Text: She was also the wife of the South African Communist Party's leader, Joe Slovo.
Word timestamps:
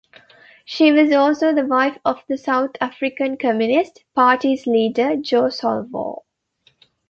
She 0.65 0.91
was 0.91 1.11
also 1.11 1.53
the 1.53 1.63
wife 1.63 1.99
of 2.03 2.23
the 2.27 2.35
South 2.35 2.71
African 2.81 3.37
Communist 3.37 4.03
Party's 4.15 4.65
leader, 4.65 5.15
Joe 5.15 5.49
Slovo. 5.49 6.23